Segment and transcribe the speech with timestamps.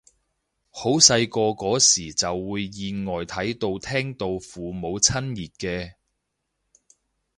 [0.71, 5.93] 好細個嗰時就會意外睇到聽到父母親熱嘅